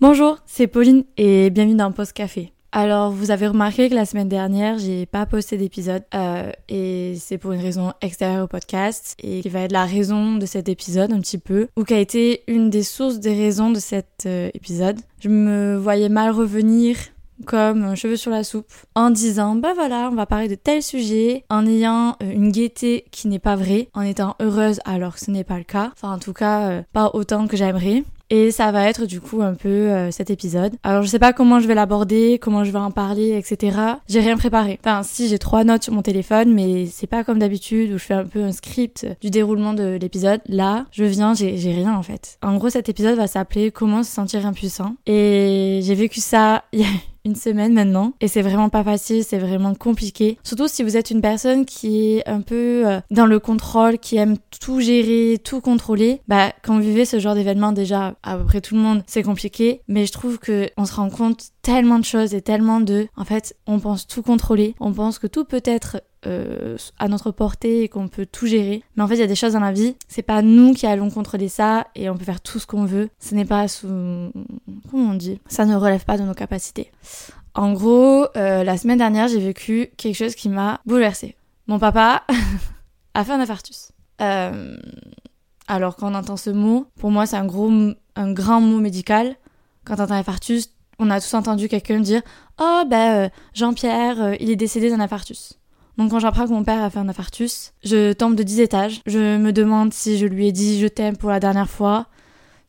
[0.00, 2.54] Bonjour, c'est Pauline et bienvenue dans Post Café.
[2.72, 7.36] Alors, vous avez remarqué que la semaine dernière, j'ai pas posté d'épisode euh, et c'est
[7.36, 11.12] pour une raison extérieure au podcast et qui va être la raison de cet épisode
[11.12, 14.48] un petit peu ou qui a été une des sources des raisons de cet euh,
[14.54, 14.98] épisode.
[15.18, 16.96] Je me voyais mal revenir
[17.44, 20.82] comme un cheveu sur la soupe en disant bah voilà on va parler de tel
[20.82, 25.20] sujet en ayant euh, une gaieté qui n'est pas vraie en étant heureuse alors que
[25.20, 28.50] ce n'est pas le cas enfin en tout cas euh, pas autant que j'aimerais et
[28.50, 30.74] ça va être du coup un peu euh, cet épisode.
[30.82, 33.76] Alors je sais pas comment je vais l'aborder, comment je vais en parler, etc.
[34.08, 34.78] J'ai rien préparé.
[34.82, 38.04] Enfin si j'ai trois notes sur mon téléphone, mais c'est pas comme d'habitude où je
[38.04, 40.40] fais un peu un script du déroulement de l'épisode.
[40.46, 42.38] Là, je viens, j'ai rien en fait.
[42.42, 44.96] En gros cet épisode va s'appeler Comment se sentir impuissant.
[45.06, 46.64] Et j'ai vécu ça
[47.24, 50.38] une semaine maintenant et c'est vraiment pas facile, c'est vraiment compliqué.
[50.42, 54.16] Surtout si vous êtes une personne qui est un peu euh, dans le contrôle, qui
[54.16, 56.20] aime tout gérer, tout contrôler.
[56.28, 59.22] Bah quand vous vivez ce genre d'événement déjà à peu près tout le monde, c'est
[59.22, 63.06] compliqué, mais je trouve que on se rend compte tellement de choses et tellement de
[63.16, 67.30] en fait, on pense tout contrôler, on pense que tout peut être euh, à notre
[67.30, 68.82] portée et qu'on peut tout gérer.
[68.94, 70.86] Mais en fait, il y a des choses dans la vie, c'est pas nous qui
[70.86, 73.08] allons contrôler ça et on peut faire tout ce qu'on veut.
[73.18, 73.88] Ce n'est pas sous.
[74.90, 75.40] Comment on dit?
[75.46, 76.90] Ça ne relève pas de nos capacités.
[77.54, 81.36] En gros, euh, la semaine dernière, j'ai vécu quelque chose qui m'a bouleversée.
[81.66, 82.24] Mon papa
[83.14, 83.92] a fait un infarctus.
[84.20, 84.76] Euh,
[85.68, 87.70] alors, quand on entend ce mot, pour moi, c'est un gros,
[88.16, 89.36] un grand mot médical.
[89.84, 92.22] Quand on entend infarctus, on a tous entendu quelqu'un dire
[92.60, 95.60] Oh, ben, Jean-Pierre, il est décédé d'un infarctus.
[96.00, 99.02] Donc quand j'apprends que mon père a fait un infarctus, je tombe de 10 étages.
[99.06, 102.06] Je me demande si je lui ai dit je t'aime pour la dernière fois,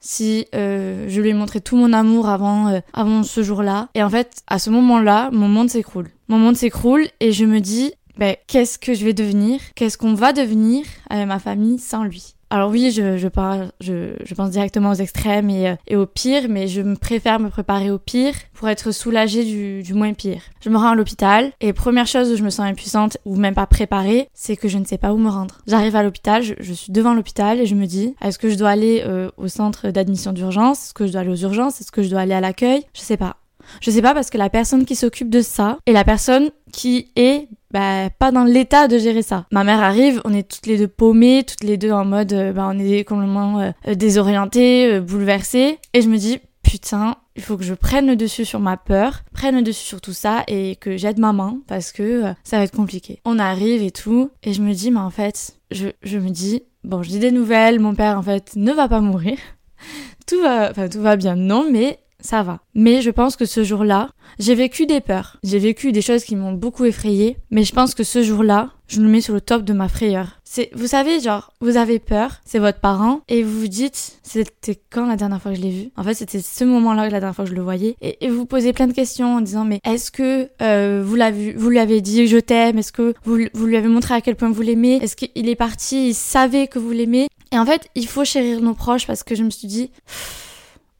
[0.00, 3.88] si euh, je lui ai montré tout mon amour avant, euh, avant ce jour-là.
[3.94, 6.08] Et en fait, à ce moment-là, mon monde s'écroule.
[6.28, 9.60] Mon monde s'écroule et je me dis, ben, qu'est-ce que je vais devenir?
[9.74, 12.34] Qu'est-ce qu'on va devenir avec ma famille sans lui?
[12.50, 16.06] Alors oui, je, je, parle, je, je pense directement aux extrêmes et, euh, et, au
[16.06, 20.42] pire, mais je préfère me préparer au pire pour être soulagée du, du moins pire.
[20.60, 23.54] Je me rends à l'hôpital et première chose où je me sens impuissante ou même
[23.54, 25.58] pas préparée, c'est que je ne sais pas où me rendre.
[25.68, 28.56] J'arrive à l'hôpital, je, je, suis devant l'hôpital et je me dis, est-ce que je
[28.56, 30.86] dois aller euh, au centre d'admission d'urgence?
[30.86, 31.80] Est-ce que je dois aller aux urgences?
[31.80, 32.82] Est-ce que je dois aller à l'accueil?
[32.94, 33.36] Je sais pas.
[33.80, 37.12] Je sais pas parce que la personne qui s'occupe de ça est la personne qui
[37.14, 39.46] est bah, pas dans l'état de gérer ça.
[39.52, 42.52] Ma mère arrive, on est toutes les deux paumées, toutes les deux en mode, euh,
[42.52, 45.78] bah, on est complètement euh, désorientées, euh, bouleversées.
[45.94, 49.22] Et je me dis, putain, il faut que je prenne le dessus sur ma peur,
[49.32, 52.76] prenne le dessus sur tout ça et que j'aide maman parce que ça va être
[52.76, 53.20] compliqué.
[53.24, 56.64] On arrive et tout, et je me dis, mais en fait, je, je me dis,
[56.84, 59.38] bon, je dis des nouvelles, mon père en fait ne va pas mourir.
[60.26, 62.60] tout va, enfin, tout va bien, non, mais ça va.
[62.74, 65.38] Mais je pense que ce jour-là, j'ai vécu des peurs.
[65.42, 67.36] J'ai vécu des choses qui m'ont beaucoup effrayée.
[67.50, 70.40] Mais je pense que ce jour-là, je le mets sur le top de ma frayeur.
[70.44, 74.80] C'est, vous savez, genre, vous avez peur, c'est votre parent, et vous vous dites, c'était
[74.90, 75.90] quand la dernière fois que je l'ai vu?
[75.96, 77.94] En fait, c'était ce moment-là la dernière fois que je le voyais.
[78.00, 81.70] Et, vous posez plein de questions en disant, mais est-ce que euh, vous l'avez, vous
[81.70, 84.50] lui avez dit je t'aime Est-ce que vous, vous lui avez montré à quel point
[84.50, 84.98] vous l'aimez?
[85.02, 87.28] Est-ce qu'il est parti, il savait que vous l'aimez?
[87.52, 89.90] Et en fait, il faut chérir nos proches parce que je me suis dit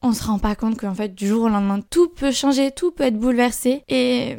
[0.02, 2.90] on se rend pas compte qu'en fait du jour au lendemain tout peut changer, tout
[2.90, 4.36] peut être bouleversé et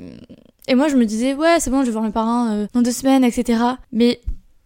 [0.68, 2.82] et moi je me disais ouais c'est bon je vais voir mes parents euh, dans
[2.82, 4.22] deux semaines etc mais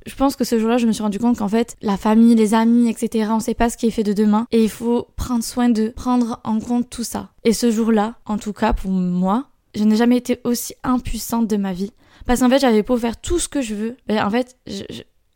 [0.06, 2.54] je pense que ce jour-là, je me suis rendu compte qu'en fait, la famille, les
[2.54, 5.44] amis, etc., on sait pas ce qui est fait de demain et il faut prendre
[5.44, 7.30] soin de prendre en compte tout ça.
[7.44, 11.58] Et ce jour-là, en tout cas pour moi, je n'ai jamais été aussi impuissante de
[11.58, 11.92] ma vie.
[12.26, 13.98] Parce qu'en fait, j'avais beau faire tout ce que je veux.
[14.08, 14.58] Ben, en fait,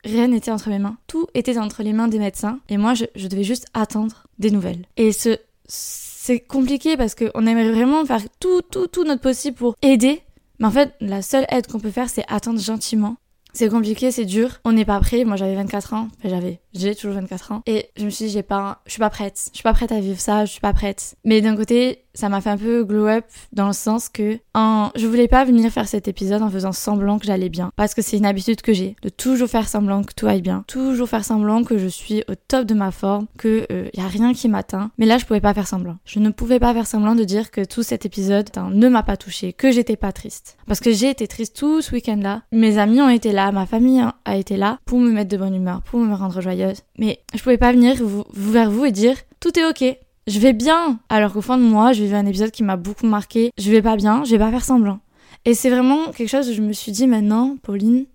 [0.03, 0.97] rien n'était entre mes mains.
[1.07, 4.85] Tout était entre les mains des médecins et moi, je devais juste attendre des nouvelles.
[4.97, 5.37] Et ce,
[5.69, 10.21] c'est compliqué parce qu'on aimerait vraiment faire tout, tout, tout notre possible pour aider.
[10.59, 13.15] Mais en fait, la seule aide qu'on peut faire, c'est attendre gentiment.
[13.53, 14.59] C'est compliqué, c'est dur.
[14.63, 15.23] On n'est pas prêt.
[15.23, 16.07] Moi, j'avais 24 ans.
[16.19, 17.61] Enfin, j'avais, j'ai toujours 24 ans.
[17.65, 19.49] Et je me suis dit, j'ai pas, je suis pas prête.
[19.51, 20.45] Je suis pas prête à vivre ça.
[20.45, 21.15] Je suis pas prête.
[21.23, 24.89] Mais d'un côté, ça m'a fait un peu glow up dans le sens que en,
[24.95, 28.01] je voulais pas venir faire cet épisode en faisant semblant que j'allais bien parce que
[28.01, 31.23] c'est une habitude que j'ai de toujours faire semblant que tout aille bien, toujours faire
[31.23, 34.49] semblant que je suis au top de ma forme, que euh, y a rien qui
[34.49, 34.91] m'atteint.
[34.97, 35.97] Mais là, je pouvais pas faire semblant.
[36.05, 39.17] Je ne pouvais pas faire semblant de dire que tout cet épisode ne m'a pas
[39.17, 42.43] touché, que j'étais pas triste parce que j'ai été triste tout ce week-end-là.
[42.51, 45.55] Mes amis ont été là, ma famille a été là pour me mettre de bonne
[45.55, 46.81] humeur, pour me rendre joyeuse.
[46.97, 47.95] Mais je pouvais pas venir
[48.33, 49.97] vers vous et dire tout est ok
[50.29, 50.99] je vais bien.
[51.09, 53.51] Alors qu'au fond de moi, je vivais un épisode qui m'a beaucoup marqué.
[53.57, 54.99] Je vais pas bien, je vais pas faire semblant.
[55.45, 58.05] Et c'est vraiment quelque chose où je me suis dit maintenant, Pauline,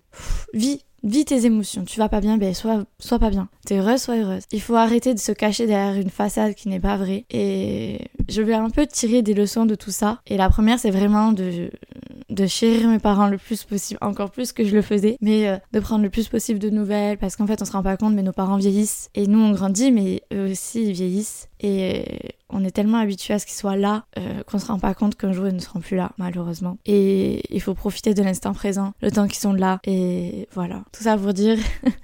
[0.53, 1.83] vis, vis tes émotions.
[1.83, 3.49] Tu vas pas bien, ben sois, sois pas bien.
[3.65, 4.43] T'es heureuse, sois heureuse.
[4.51, 7.25] Il faut arrêter de se cacher derrière une façade qui n'est pas vraie.
[7.31, 10.21] Et je vais un peu tirer des leçons de tout ça.
[10.27, 11.71] Et la première, c'est vraiment de
[12.35, 15.57] de chérir mes parents le plus possible, encore plus que je le faisais, mais euh,
[15.73, 18.13] de prendre le plus possible de nouvelles, parce qu'en fait on se rend pas compte,
[18.13, 22.63] mais nos parents vieillissent, et nous on grandit, mais eux aussi ils vieillissent, et on
[22.63, 25.31] est tellement habitué à ce qu'ils soient là euh, qu'on se rend pas compte qu'un
[25.31, 26.77] jour ils ne seront plus là, malheureusement.
[26.85, 29.79] Et il faut profiter de l'instant présent, le temps qu'ils sont là.
[29.85, 30.83] Et voilà.
[30.91, 31.57] Tout ça pour dire.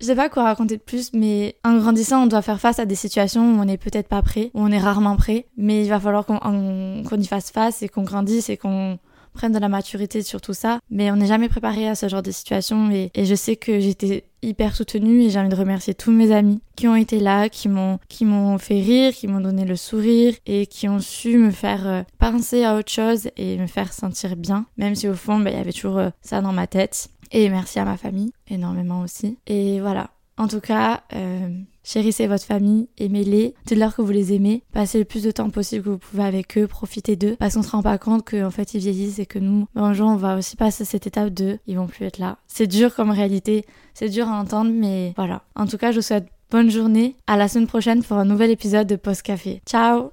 [0.00, 2.86] Je sais pas quoi raconter de plus, mais en grandissant, on doit faire face à
[2.86, 5.88] des situations où on n'est peut-être pas prêt, où on est rarement prêt, mais il
[5.88, 9.00] va falloir qu'on y fasse face et qu'on grandisse et qu'on
[9.32, 10.80] prenne de la maturité sur tout ça.
[10.90, 14.24] Mais on n'est jamais préparé à ce genre de situation et, je sais que j'étais
[14.42, 17.68] hyper soutenue et j'ai envie de remercier tous mes amis qui ont été là, qui
[17.68, 21.50] m'ont qui m'ont fait rire, qui m'ont donné le sourire et qui ont su me
[21.50, 25.40] faire euh, penser à autre chose et me faire sentir bien, même si au fond
[25.40, 27.08] bah, il y avait toujours euh, ça dans ma tête.
[27.30, 29.38] Et merci à ma famille, énormément aussi.
[29.46, 30.10] Et voilà.
[30.38, 31.48] En tout cas, euh,
[31.82, 35.84] chérissez votre famille, aimez-les, dites-leur que vous les aimez, passez le plus de temps possible
[35.84, 38.72] que vous pouvez avec eux, profitez d'eux, parce qu'on se rend pas compte qu'en fait
[38.74, 41.76] ils vieillissent et que nous, un jour on va aussi passer cette étape de ils
[41.76, 42.38] vont plus être là.
[42.46, 43.64] C'est dur comme réalité,
[43.94, 45.42] c'est dur à entendre, mais voilà.
[45.56, 48.50] En tout cas, je vous souhaite bonne journée, à la semaine prochaine pour un nouvel
[48.50, 49.60] épisode de Post Café.
[49.66, 50.06] Ciao